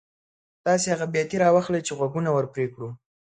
[0.65, 2.89] تاسې هغه بیاتي را واخلئ چې غوږونه ور پرې کړو.